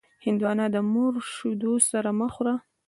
هندوانه 0.25 0.65
د 0.75 0.77
مور 0.91 1.13
شیدو 1.33 1.73
سره 1.89 2.09
مه 2.19 2.27
خوره. 2.33 2.55